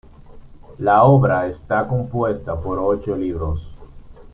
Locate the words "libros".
3.15-3.77